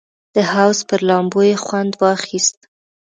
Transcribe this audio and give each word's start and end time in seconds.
د 0.35 0.37
حوض 0.51 0.79
پر 0.89 1.01
لامبو 1.09 1.41
یې 1.49 1.55
خوند 1.63 1.91
واخیست. 2.01 2.57